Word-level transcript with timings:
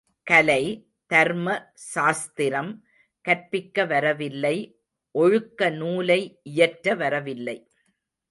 கலை, 0.23 0.63
தர்ம 1.07 1.73
சாஸ்திரம் 1.73 2.71
கற்பிக்க 3.25 3.85
வரவில்லை 3.85 4.55
ஒழுக்க 5.15 5.69
நூலை 5.69 6.39
இயற்ற 6.43 6.95
வரவில்லை. 6.95 7.57